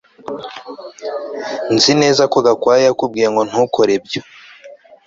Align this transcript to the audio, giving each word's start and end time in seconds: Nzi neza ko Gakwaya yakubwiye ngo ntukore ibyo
Nzi 1.75 1.91
neza 2.01 2.23
ko 2.31 2.37
Gakwaya 2.45 2.83
yakubwiye 2.87 3.27
ngo 3.31 3.41
ntukore 3.49 3.91
ibyo 3.99 4.21